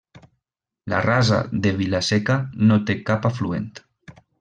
La 0.93 1.01
Rasa 1.07 1.43
de 1.67 1.75
Vila-seca 1.83 2.41
no 2.67 2.83
té 2.89 2.99
cap 3.11 3.33
afluent. 3.33 3.73